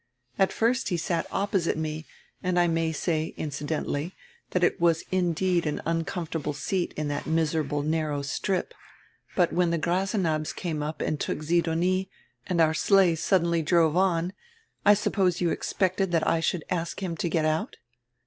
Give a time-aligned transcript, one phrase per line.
[0.39, 2.07] At first he sat opposite me,
[2.41, 4.15] and I may say, incidentally,
[4.51, 8.73] diat it was indeed an uncomfortable seat on diat miserable narrow strip,
[9.35, 12.09] but when die Grasenabbs came up and took Sidonie,
[12.47, 14.33] and our sleigh suddenly drove on,
[14.87, 17.77] I suppose you expected diat I should ask him to get out!